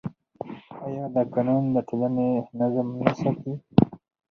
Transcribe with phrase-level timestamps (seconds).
[0.85, 2.27] آیا دا قانون د ټولنې
[2.59, 3.53] نظم نه ساتي؟